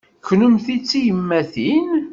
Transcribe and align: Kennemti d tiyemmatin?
Kennemti 0.27 0.75
d 0.81 0.83
tiyemmatin? 0.89 1.89